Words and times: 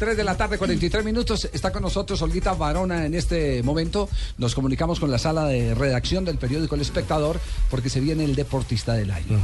3 0.00 0.16
de 0.16 0.24
la 0.24 0.34
tarde, 0.36 0.56
43 0.58 1.04
minutos. 1.04 1.48
Está 1.52 1.70
con 1.70 1.82
nosotros 1.82 2.20
Olguita 2.22 2.54
Varona 2.54 3.04
en 3.06 3.14
este 3.14 3.62
momento. 3.62 4.08
Nos 4.38 4.54
comunicamos 4.54 4.98
con 4.98 5.10
la 5.10 5.18
sala 5.18 5.44
de 5.44 5.74
redacción 5.74 6.24
del 6.24 6.38
periódico 6.38 6.74
El 6.74 6.80
Espectador 6.80 7.38
porque 7.70 7.90
se 7.90 8.00
viene 8.00 8.24
el 8.24 8.34
deportista 8.34 8.94
del 8.94 9.10
año. 9.10 9.38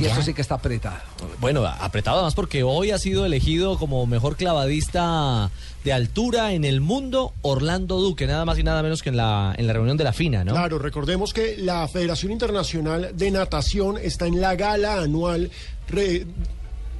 y 0.00 0.04
eso 0.06 0.22
sí 0.22 0.32
que 0.32 0.40
está 0.42 0.54
apretado. 0.54 0.96
Bueno, 1.40 1.66
apretado 1.66 2.18
además 2.18 2.34
porque 2.34 2.62
hoy 2.62 2.92
ha 2.92 2.98
sido 2.98 3.26
elegido 3.26 3.78
como 3.78 4.06
mejor 4.06 4.36
clavadista 4.36 5.50
de 5.84 5.92
altura 5.92 6.52
en 6.52 6.64
el 6.64 6.80
mundo 6.80 7.32
Orlando 7.42 8.00
Duque, 8.00 8.26
nada 8.26 8.44
más 8.44 8.58
y 8.58 8.62
nada 8.62 8.82
menos 8.82 9.02
que 9.02 9.08
en 9.10 9.16
la, 9.16 9.54
en 9.58 9.66
la 9.66 9.72
reunión 9.72 9.96
de 9.96 10.04
la 10.04 10.12
FINA, 10.12 10.44
¿no? 10.44 10.52
Claro, 10.52 10.78
recordemos 10.78 11.32
que 11.32 11.56
la 11.58 11.86
Federación 11.88 12.32
Internacional 12.32 13.10
de 13.14 13.30
Natación 13.30 13.96
está 14.00 14.26
en 14.26 14.40
la 14.40 14.54
gala 14.56 14.98
anual 15.02 15.50
re- 15.88 16.26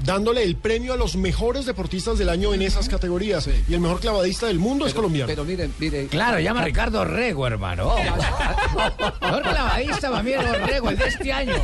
dándole 0.05 0.43
el 0.43 0.57
premio 0.57 0.93
a 0.93 0.97
los 0.97 1.17
mejores 1.17 1.67
deportistas 1.67 2.19
del 2.19 2.29
año 2.29 2.55
en 2.55 2.63
esas 2.63 2.89
categorías. 2.89 3.49
Y 3.69 3.75
el 3.75 3.81
mejor 3.81 4.01
clavadista 4.01 4.47
del 4.47 4.59
mundo 4.59 4.87
es 4.87 4.95
colombiano. 4.95 5.27
Pero 5.29 5.45
miren, 5.45 5.73
miren. 5.79 6.09
Claro, 6.09 6.39
llama 6.41 6.65
Ricardo 6.65 7.05
Rego, 7.05 7.47
hermano. 7.47 7.95
Mejor 9.21 9.43
clavadista 9.43 10.11
para 10.11 10.23
mí 10.23 10.33
Rego, 10.67 10.91
el 10.91 10.97
de 10.99 11.07
este 11.09 11.33
año. 11.33 11.55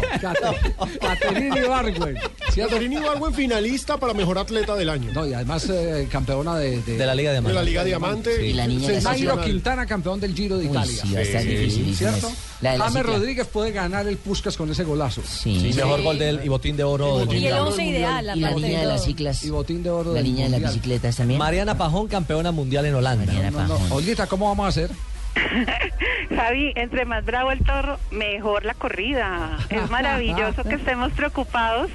Caterini 1.00 1.60
Barwen. 1.60 2.18
Caterini 2.54 2.96
Barwen 2.96 3.34
finalista 3.34 3.96
para 3.96 4.14
mejor 4.14 4.38
atleta 4.38 4.74
del 4.74 4.88
año. 4.90 5.12
No, 5.12 5.26
y 5.26 5.32
además 5.34 5.68
eh, 5.70 6.08
campeona 6.10 6.56
de, 6.56 6.82
De 6.82 7.06
la 7.06 7.14
Liga 7.14 7.32
Diamante. 7.32 7.48
De 7.50 7.54
la 7.54 7.62
Liga 7.64 7.84
Diamante. 7.84 8.46
Y 8.46 8.52
la 8.52 8.66
niña 8.66 8.88
de 8.88 8.94
Nairo 8.94 9.02
Sensacional. 9.10 9.44
Quintana, 9.44 9.86
campeón 9.86 10.20
del 10.20 10.34
Giro 10.34 10.58
de 10.58 10.64
Uy, 10.66 10.70
Italia. 10.70 11.02
sí, 11.02 11.16
estar 11.16 11.42
dificilísimo 11.42 12.10
¿Cierto? 12.10 12.32
La 12.60 12.72
de 12.72 12.78
la 12.78 12.84
James 12.84 13.02
cicla. 13.02 13.16
Rodríguez 13.16 13.46
puede 13.48 13.72
ganar 13.72 14.06
el 14.06 14.16
Puskas 14.18 14.56
con 14.56 14.70
ese 14.70 14.84
golazo. 14.84 15.22
Sí. 15.26 15.72
Mejor 15.74 16.02
gol 16.02 16.18
del 16.18 16.44
y 16.44 16.48
botín 16.48 16.76
de 16.76 16.84
oro 16.84 17.18
del 17.18 17.28
Y 17.32 17.38
Y 17.42 17.46
el 17.46 17.54
mundial. 17.54 17.66
once 17.68 17.82
ideal, 18.22 18.38
Y 18.38 18.40
la 18.40 18.50
niña 18.52 18.80
de 18.80 18.86
las 18.86 19.04
ciclas. 19.04 19.44
Y 19.44 19.50
botín 19.50 19.82
de 19.82 19.90
oro 19.90 20.14
La 20.14 20.22
niña 20.22 20.44
de 20.44 20.50
las 20.50 20.60
bicicletas 20.60 21.16
también. 21.16 21.38
Mariana 21.38 21.76
Pajón, 21.76 22.08
campeona 22.08 22.52
mundial 22.52 22.86
en 22.86 22.94
Holanda. 22.94 23.26
Mariana 23.26 23.50
No, 23.50 23.62
no, 23.62 23.74
Pajón. 23.74 23.92
Olguita, 23.92 24.26
¿cómo 24.26 24.48
vamos 24.48 24.66
a 24.66 24.68
hacer? 24.68 24.90
Javi, 26.36 26.72
entre 26.76 27.04
más 27.04 27.24
bravo 27.24 27.52
el 27.52 27.64
toro, 27.64 27.98
mejor 28.10 28.64
la 28.64 28.74
corrida. 28.74 29.58
Es 29.70 29.90
maravilloso 29.90 30.64
que 30.64 30.74
estemos 30.74 31.12
preocupados 31.12 31.90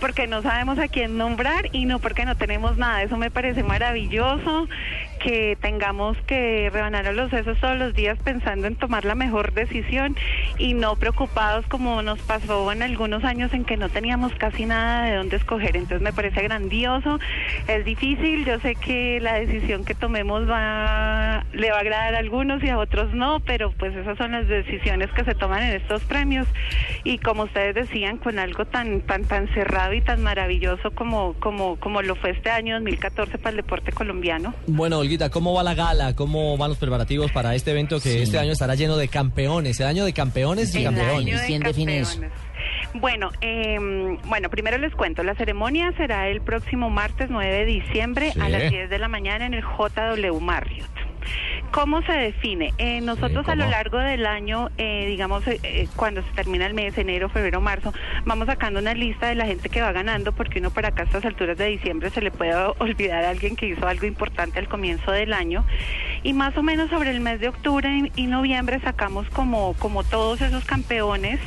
porque 0.00 0.26
no 0.26 0.42
sabemos 0.42 0.78
a 0.78 0.88
quién 0.88 1.16
nombrar 1.16 1.68
y 1.72 1.84
no 1.84 1.98
porque 1.98 2.24
no 2.24 2.36
tenemos 2.36 2.76
nada. 2.76 3.02
Eso 3.02 3.16
me 3.16 3.30
parece 3.30 3.62
maravilloso 3.62 4.68
que 5.20 5.56
tengamos 5.60 6.16
que 6.26 6.70
rebanar 6.72 7.06
a 7.06 7.12
los 7.12 7.30
sesos 7.30 7.58
todos 7.60 7.78
los 7.78 7.94
días 7.94 8.18
pensando 8.24 8.66
en 8.66 8.74
tomar 8.74 9.04
la 9.04 9.14
mejor 9.14 9.52
decisión 9.52 10.16
y 10.58 10.74
no 10.74 10.96
preocupados 10.96 11.66
como 11.66 12.02
nos 12.02 12.18
pasó 12.20 12.72
en 12.72 12.82
algunos 12.82 13.22
años 13.24 13.52
en 13.52 13.64
que 13.64 13.76
no 13.76 13.88
teníamos 13.88 14.32
casi 14.34 14.66
nada 14.66 15.04
de 15.04 15.16
dónde 15.16 15.36
escoger. 15.36 15.76
Entonces 15.76 16.00
me 16.00 16.12
parece 16.12 16.42
grandioso. 16.42 17.18
Es 17.68 17.84
difícil. 17.84 18.44
Yo 18.44 18.58
sé 18.60 18.74
que 18.74 19.20
la 19.20 19.34
decisión 19.34 19.84
que 19.84 19.94
tomemos 19.94 20.48
va 20.48 21.44
le 21.52 21.70
va 21.70 21.76
a 21.76 21.80
agradar 21.80 22.14
a 22.14 22.18
algunos 22.18 22.62
y 22.62 22.68
a 22.68 22.78
otros 22.78 23.12
no, 23.14 23.40
pero 23.40 23.72
pues 23.72 23.94
esas 23.94 24.16
son 24.16 24.32
las 24.32 24.48
decisiones 24.48 25.10
que 25.12 25.24
se 25.24 25.34
toman 25.34 25.62
en 25.62 25.76
estos 25.76 26.02
premios 26.04 26.46
y 27.04 27.18
como 27.18 27.44
ustedes 27.44 27.74
decían 27.74 28.16
con 28.16 28.38
algo 28.38 28.64
tan 28.64 29.02
tan 29.02 29.24
tan 29.24 29.48
cerrado 29.48 29.92
y 29.92 30.00
tan 30.00 30.22
maravilloso 30.22 30.90
como 30.92 31.34
como 31.34 31.76
como 31.76 32.02
lo 32.02 32.16
fue 32.16 32.30
este 32.30 32.50
año 32.50 32.74
2014 32.76 33.38
para 33.38 33.50
el 33.50 33.56
deporte 33.56 33.92
colombiano. 33.92 34.54
Bueno, 34.66 34.98
Olguita, 35.10 35.28
¿cómo 35.28 35.52
va 35.52 35.64
la 35.64 35.74
gala? 35.74 36.14
¿Cómo 36.14 36.56
van 36.56 36.68
los 36.68 36.78
preparativos 36.78 37.32
para 37.32 37.56
este 37.56 37.72
evento 37.72 37.98
que 38.00 38.22
este 38.22 38.38
año 38.38 38.52
estará 38.52 38.76
lleno 38.76 38.96
de 38.96 39.08
campeones? 39.08 39.80
El 39.80 39.88
año 39.88 40.04
de 40.04 40.12
campeones 40.12 40.72
y 40.72 40.78
El 40.78 40.84
campeones. 40.84 41.16
año 41.16 41.36
de 41.40 41.46
¿Quién 41.46 41.62
define 41.64 41.98
eso? 41.98 42.20
campeones. 42.20 42.38
Bueno, 42.94 43.30
eh, 43.40 43.76
bueno, 44.26 44.48
primero 44.50 44.78
les 44.78 44.94
cuento, 44.94 45.24
la 45.24 45.34
ceremonia 45.34 45.92
será 45.96 46.28
el 46.28 46.40
próximo 46.42 46.90
martes 46.90 47.28
9 47.28 47.52
de 47.52 47.64
diciembre 47.64 48.32
a 48.40 48.48
las 48.48 48.70
10 48.70 48.88
de 48.88 48.98
la 49.00 49.08
mañana 49.08 49.46
en 49.46 49.54
el 49.54 49.64
JW 49.64 50.38
Marriott. 50.38 50.99
¿Cómo 51.70 52.02
se 52.02 52.12
define? 52.12 52.74
Eh, 52.78 53.00
nosotros 53.00 53.48
a 53.48 53.54
lo 53.54 53.64
largo 53.68 53.98
del 53.98 54.26
año, 54.26 54.70
eh, 54.76 55.06
digamos, 55.06 55.46
eh, 55.46 55.60
eh, 55.62 55.88
cuando 55.94 56.20
se 56.22 56.30
termina 56.32 56.66
el 56.66 56.74
mes, 56.74 56.98
enero, 56.98 57.28
febrero, 57.28 57.60
marzo, 57.60 57.92
vamos 58.24 58.46
sacando 58.46 58.80
una 58.80 58.92
lista 58.92 59.28
de 59.28 59.36
la 59.36 59.46
gente 59.46 59.68
que 59.68 59.80
va 59.80 59.92
ganando, 59.92 60.32
porque 60.32 60.58
uno 60.58 60.70
para 60.70 60.88
acá 60.88 61.02
a 61.02 61.04
estas 61.04 61.24
alturas 61.24 61.56
de 61.58 61.66
diciembre 61.66 62.10
se 62.10 62.22
le 62.22 62.32
puede 62.32 62.54
olvidar 62.78 63.24
a 63.24 63.30
alguien 63.30 63.54
que 63.54 63.66
hizo 63.66 63.86
algo 63.86 64.04
importante 64.06 64.58
al 64.58 64.68
comienzo 64.68 65.12
del 65.12 65.32
año. 65.32 65.64
Y 66.24 66.32
más 66.32 66.56
o 66.56 66.62
menos 66.64 66.90
sobre 66.90 67.10
el 67.10 67.20
mes 67.20 67.38
de 67.38 67.48
octubre 67.48 68.10
y 68.16 68.26
noviembre 68.26 68.80
sacamos 68.80 69.28
como, 69.30 69.74
como 69.74 70.02
todos 70.02 70.40
esos 70.40 70.64
campeones 70.64 71.38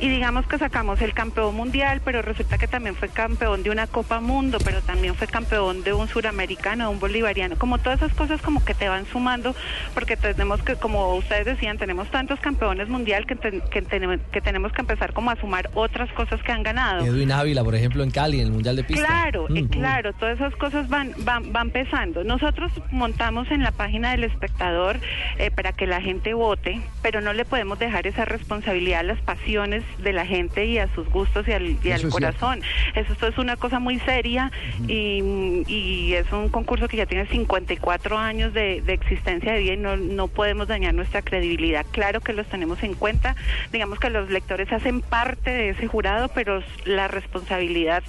y 0.00 0.08
digamos 0.08 0.46
que 0.46 0.58
sacamos 0.58 1.00
el 1.02 1.12
campeón 1.12 1.54
mundial, 1.54 2.00
pero 2.04 2.22
resulta 2.22 2.58
que 2.58 2.66
también 2.66 2.94
fue 2.96 3.08
campeón 3.08 3.62
de 3.62 3.70
una 3.70 3.86
Copa 3.86 4.20
Mundo, 4.20 4.58
pero 4.64 4.80
también 4.80 5.14
fue 5.14 5.26
campeón 5.26 5.82
de 5.84 5.92
un 5.92 6.08
suramericano, 6.08 6.84
de 6.88 6.90
un 6.94 7.00
bolivariano, 7.00 7.56
como 7.56 7.78
todas 7.78 8.00
esas 8.02 8.14
cosas 8.16 8.40
como 8.42 8.64
que 8.64 8.74
te 8.74 8.88
van 8.88 9.06
sumando, 9.06 9.54
porque 9.94 10.16
tenemos 10.16 10.62
que, 10.62 10.76
como 10.76 11.14
ustedes 11.16 11.44
decían, 11.46 11.78
tenemos 11.78 12.10
tantos 12.10 12.40
campeones 12.40 12.88
mundial 12.88 13.26
que, 13.26 13.36
ten- 13.36 13.62
que, 13.70 13.82
tenemos, 13.82 14.18
que 14.32 14.40
tenemos 14.40 14.72
que 14.72 14.80
empezar 14.80 15.12
como 15.12 15.30
a 15.30 15.36
sumar 15.36 15.70
otras 15.74 16.10
cosas 16.12 16.42
que 16.42 16.52
han 16.52 16.62
ganado. 16.62 17.04
Edwin 17.04 17.32
Ávila, 17.32 17.62
por 17.62 17.74
ejemplo, 17.74 18.02
en 18.02 18.10
Cali, 18.10 18.40
en 18.40 18.46
el 18.46 18.52
Mundial 18.52 18.76
de 18.76 18.84
Pista. 18.84 19.06
Claro, 19.06 19.46
eh, 19.54 19.62
Mm. 19.62 19.68
claro, 19.68 20.12
todas 20.14 20.36
esas 20.36 20.54
cosas 20.56 20.88
van, 20.88 21.12
van, 21.18 21.52
van 21.52 21.70
pesando. 21.70 22.24
Nosotros 22.24 22.72
montamos 22.90 23.50
en 23.50 23.62
la 23.62 23.72
página 23.72 24.12
del 24.12 24.24
espectador 24.24 24.98
eh, 25.38 25.50
para 25.50 25.72
que 25.72 25.86
la 25.86 26.00
gente 26.00 26.34
vote, 26.34 26.80
pero 27.02 27.20
no 27.20 27.32
le 27.32 27.44
podemos 27.44 27.78
dejar 27.78 28.06
esa 28.06 28.24
responsabilidad 28.24 29.00
a 29.00 29.04
las 29.04 29.20
pasiones 29.20 29.82
de 29.98 30.12
la 30.12 30.26
gente 30.26 30.64
y 30.66 30.78
a 30.78 30.92
sus 30.94 31.08
gustos 31.08 31.46
y 31.48 31.52
al, 31.52 31.76
y 31.82 31.90
al 31.90 31.98
Eso 31.98 32.08
es 32.08 32.12
corazón. 32.12 32.62
Eso 32.94 33.12
esto 33.12 33.26
es 33.26 33.38
una 33.38 33.56
cosa 33.56 33.78
muy 33.78 33.98
seria 34.00 34.50
y, 34.88 35.64
y 35.66 36.14
es 36.14 36.30
un 36.32 36.48
concurso 36.48 36.88
que 36.88 36.96
ya 36.96 37.06
tiene 37.06 37.26
54 37.26 38.18
años 38.18 38.52
de, 38.52 38.80
de 38.82 38.92
existencia 38.92 39.52
de 39.52 39.60
vida 39.60 39.72
y 39.74 39.76
no, 39.76 39.96
no 39.96 40.28
podemos 40.28 40.68
dañar 40.68 40.94
nuestra 40.94 41.22
credibilidad. 41.22 41.84
Claro 41.90 42.20
que 42.20 42.32
los 42.32 42.46
tenemos 42.48 42.82
en 42.82 42.94
cuenta, 42.94 43.36
digamos 43.72 43.98
que 43.98 44.10
los 44.10 44.30
lectores 44.30 44.72
hacen 44.72 45.00
parte 45.00 45.50
de 45.50 45.68
ese 45.70 45.86
jurado, 45.86 46.28
pero 46.34 46.62
la 46.84 47.08
responsabilidad 47.08 48.02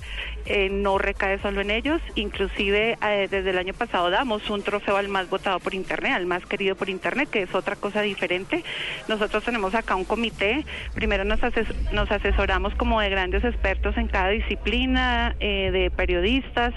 eh, 0.45 0.69
no 0.71 0.97
recae 0.97 1.39
solo 1.39 1.61
en 1.61 1.71
ellos. 1.71 2.01
Inclusive 2.15 2.97
eh, 3.05 3.27
desde 3.29 3.49
el 3.51 3.57
año 3.57 3.73
pasado 3.73 4.09
damos 4.09 4.49
un 4.49 4.63
trofeo 4.63 4.97
al 4.97 5.07
más 5.07 5.29
votado 5.29 5.59
por 5.59 5.73
Internet, 5.73 6.13
al 6.13 6.25
más 6.25 6.45
querido 6.45 6.75
por 6.75 6.89
Internet, 6.89 7.29
que 7.29 7.43
es 7.43 7.53
otra 7.55 7.75
cosa 7.75 8.01
diferente. 8.01 8.63
Nosotros 9.07 9.43
tenemos 9.43 9.75
acá 9.75 9.95
un 9.95 10.05
comité, 10.05 10.65
primero 10.93 11.23
nos, 11.23 11.39
ases- 11.41 11.70
nos 11.91 12.11
asesoramos 12.11 12.73
como 12.75 13.01
de 13.01 13.09
grandes 13.09 13.43
expertos 13.43 13.97
en 13.97 14.07
cada 14.07 14.29
disciplina, 14.29 15.35
eh, 15.39 15.71
de 15.71 15.91
periodistas, 15.91 16.73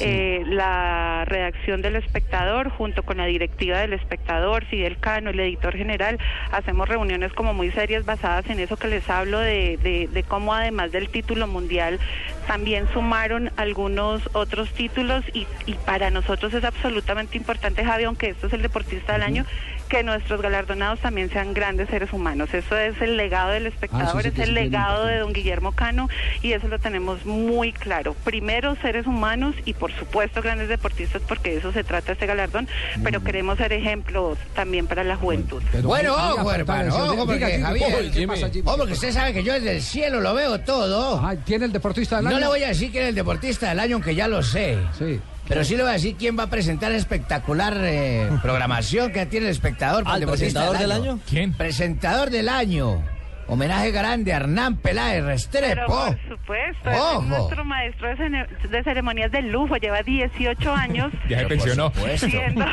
eh, 0.00 0.42
la 0.46 1.24
redacción 1.26 1.82
del 1.82 1.96
espectador 1.96 2.70
junto 2.70 3.02
con 3.02 3.18
la 3.18 3.26
directiva 3.26 3.78
del 3.78 3.92
espectador, 3.92 4.64
Fidel 4.66 4.98
Cano, 4.98 5.30
el 5.30 5.40
editor 5.40 5.76
general, 5.76 6.18
hacemos 6.52 6.88
reuniones 6.88 7.32
como 7.32 7.54
muy 7.54 7.70
serias 7.70 8.04
basadas 8.04 8.48
en 8.50 8.60
eso 8.60 8.76
que 8.76 8.88
les 8.88 9.08
hablo 9.08 9.38
de, 9.38 9.78
de, 9.82 10.08
de 10.08 10.22
cómo 10.22 10.54
además 10.54 10.92
del 10.92 11.08
título 11.08 11.46
mundial 11.46 11.98
también 12.46 12.88
sumaron 12.92 13.50
algunos 13.56 14.28
otros 14.32 14.70
títulos 14.72 15.22
y, 15.34 15.46
y 15.66 15.74
para 15.74 16.10
nosotros 16.10 16.54
es 16.54 16.64
absolutamente 16.64 17.36
importante, 17.36 17.84
Javi, 17.84 18.04
aunque 18.04 18.30
esto 18.30 18.46
es 18.46 18.52
el 18.52 18.62
deportista 18.62 19.12
del 19.12 19.22
año, 19.22 19.44
que 19.88 20.02
nuestros 20.02 20.40
galardonados 20.40 21.00
también 21.00 21.30
sean 21.30 21.54
grandes 21.54 21.88
seres 21.88 22.12
humanos. 22.12 22.52
Eso 22.52 22.76
es 22.76 23.00
el 23.00 23.16
legado 23.16 23.50
del 23.50 23.66
espectador, 23.66 24.22
sí 24.22 24.28
es 24.28 24.34
que 24.34 24.44
sí 24.44 24.48
el 24.48 24.54
que 24.54 24.62
legado 24.62 25.06
de 25.06 25.18
don 25.18 25.32
Guillermo 25.32 25.72
Cano 25.72 26.08
y 26.42 26.52
eso 26.52 26.68
lo 26.68 26.78
tenemos 26.78 27.24
muy 27.24 27.72
claro. 27.72 28.14
Primero 28.24 28.76
seres 28.76 29.06
humanos 29.06 29.54
y 29.64 29.74
por 29.74 29.92
supuesto 29.92 30.42
grandes 30.42 30.68
deportistas 30.68 31.22
porque 31.26 31.50
de 31.50 31.56
eso 31.58 31.72
se 31.72 31.84
trata 31.84 32.12
este 32.12 32.26
galardón, 32.26 32.68
pero 33.02 33.22
queremos 33.22 33.58
ser 33.58 33.72
ejemplos 33.72 34.38
también 34.54 34.86
para 34.86 35.04
la 35.04 35.16
juventud. 35.16 35.62
Pero 35.72 35.88
Bueno, 35.88 36.14
ojo, 36.14 36.52
hermano, 36.52 36.94
ojo, 36.94 37.26
porque, 37.26 37.60
Javier, 37.60 38.10
¿qué 38.12 38.26
pasa, 38.26 38.50
Jimmy? 38.50 38.64
Oh, 38.66 38.76
porque 38.76 38.92
usted 38.92 39.12
sabe 39.12 39.32
que 39.32 39.42
yo 39.42 39.52
desde 39.54 39.76
el 39.76 39.82
cielo 39.82 40.20
lo 40.20 40.34
veo 40.34 40.60
todo. 40.60 41.22
¿Tiene 41.44 41.64
el 41.66 41.72
deportista 41.72 42.16
del 42.16 42.26
año? 42.26 42.36
No 42.36 42.40
le 42.40 42.46
voy 42.46 42.62
a 42.62 42.68
decir 42.68 42.90
quién 42.90 43.04
es 43.04 43.08
el 43.10 43.14
deportista 43.14 43.68
del 43.70 43.80
año, 43.80 43.96
aunque 43.96 44.14
ya 44.14 44.28
lo 44.28 44.42
sé. 44.42 44.78
Sí. 44.98 45.20
Pero 45.48 45.64
sí 45.64 45.76
le 45.76 45.82
voy 45.82 45.90
a 45.90 45.94
decir 45.94 46.16
quién 46.16 46.38
va 46.38 46.44
a 46.44 46.50
presentar 46.50 46.92
espectacular 46.92 47.76
eh, 47.80 48.28
programación 48.42 49.12
que 49.12 49.26
tiene 49.26 49.46
el 49.46 49.52
espectador 49.52 50.04
para 50.04 50.16
¿Al 50.16 50.22
el 50.22 50.26
deportista 50.26 50.60
presentador 50.60 50.78
del 50.78 50.92
año? 50.92 51.20
¿Quién? 51.28 51.52
Presentador 51.54 52.30
del 52.30 52.48
año. 52.48 53.02
Homenaje 53.48 53.90
grande 53.90 54.32
a 54.32 54.36
Hernán 54.36 54.76
Peláez 54.76 55.16
Pero 55.16 55.26
Restrepo. 55.28 55.86
por 55.86 56.18
supuesto, 56.28 56.90
Ojo. 56.90 57.22
es 57.22 57.28
nuestro 57.28 57.64
maestro 57.64 58.08
de, 58.08 58.16
cene- 58.16 58.46
de 58.68 58.82
ceremonias 58.84 59.32
de 59.32 59.42
lujo, 59.42 59.76
lleva 59.76 60.02
18 60.02 60.72
años 60.74 61.12
Ya 61.28 61.38
se 61.40 61.46
pensionó. 61.46 61.90
siendo, 62.18 62.64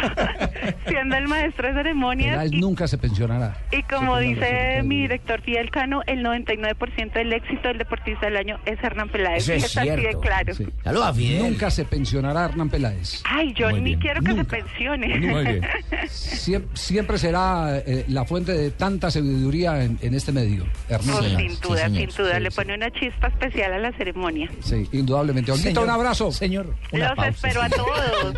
siendo 0.88 1.16
el 1.16 1.27
maestro 1.27 1.68
de 1.69 1.74
ceremonias. 1.75 2.38
Peláez 2.38 2.51
Y, 2.51 2.60
nunca 2.60 2.88
se 2.88 2.98
pensionará. 2.98 3.57
y 3.72 3.81
como 3.83 4.19
Sí, 4.19 4.33
dice 4.33 4.81
mi 4.83 5.01
director 5.01 5.42
Fidel 5.42 5.69
Cano, 5.72 6.01
el 6.07 6.24
99% 6.24 7.13
del 7.13 7.33
éxito 7.33 7.69
del 7.69 7.77
deportista 7.77 8.25
del 8.25 8.38
año 8.38 8.60
es 8.66 8.81
Hernán 8.83 9.10
Peláez. 9.10 9.44
Eso 9.44 9.54
es 9.54 9.63
está 9.66 9.81
así 9.81 9.89
de 9.89 10.16
claro. 10.22 10.54
Sí. 10.54 10.68
Fidel. 11.13 11.44
Nunca 11.44 11.69
se 11.72 11.86
pensionará 11.86 12.45
Hernán 12.45 12.69
Peláez. 12.69 13.22
Ay, 13.30 13.54
yo 13.54 13.69
Muy 13.69 13.80
ni 13.80 13.86
bien. 13.92 14.00
quiero 14.00 14.22
que 14.22 14.33
Nunca. 14.33 14.44
se 14.57 14.62
pensione. 14.63 15.19
Muy 15.19 15.44
bien. 15.45 15.62
Siem- 16.07 16.68
siempre 16.74 17.18
será 17.18 17.77
eh, 17.86 18.06
la 18.10 18.25
fuente 18.25 18.51
de 18.51 18.72
tanta 18.72 19.10
sabiduría 19.10 19.83
en, 19.83 19.98
en 20.01 20.13
este 20.13 20.31
medio. 20.31 20.64
Hernán 20.89 21.17
Peláez. 21.17 21.38
sin 21.51 21.59
duda, 21.62 21.77
señor. 21.85 22.12
sin 22.12 22.17
duda, 22.23 22.35
Sí, 22.35 22.41
le 22.41 22.51
sí. 22.51 22.56
pone 22.56 22.73
una 22.75 22.91
chispa 22.91 23.27
especial 23.27 23.73
a 23.73 23.79
la 23.79 23.91
ceremonia. 23.94 24.50
Sí, 24.62 24.88
indudablemente. 24.91 25.51
Olguita, 25.51 25.81
un 25.81 25.89
abrazo. 25.89 26.31
Señor, 26.31 26.73
una 26.91 27.07
Los 27.09 27.15
pausa. 27.15 27.29
espero 27.29 27.62
a 27.63 27.69
todos. 27.69 28.35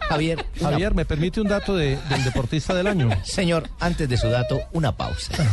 Javier, 0.08 0.44
Javier, 0.60 0.94
¿me 0.94 1.04
permite 1.04 1.40
un 1.40 1.48
dato 1.48 1.74
de- 1.76 1.96
del 2.08 2.24
deportista 2.24 2.74
del 2.74 2.86
año? 2.86 3.08
Señor, 3.24 3.68
antes 3.80 4.08
de 4.08 4.16
su 4.16 4.28
dato, 4.28 4.60
una 4.72 4.92
pausa. 4.96 5.32